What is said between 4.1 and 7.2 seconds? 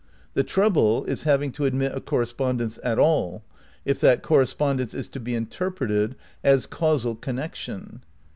correspondence is to be interpreted as causal